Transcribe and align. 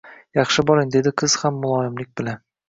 -Yaxshi 0.37 0.63
boring,— 0.69 0.89
dedi 0.95 1.11
qiz 1.23 1.35
ham 1.43 1.61
muloyimlik 1.67 2.11
bilan. 2.23 2.43